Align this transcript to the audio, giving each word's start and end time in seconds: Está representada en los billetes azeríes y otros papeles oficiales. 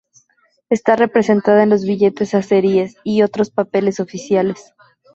Está 0.71 0.95
representada 0.95 1.61
en 1.61 1.69
los 1.69 1.83
billetes 1.83 2.33
azeríes 2.33 2.95
y 3.03 3.21
otros 3.21 3.51
papeles 3.51 3.99
oficiales. 3.99 4.73